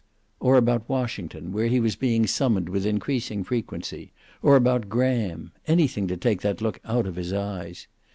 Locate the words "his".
7.17-7.31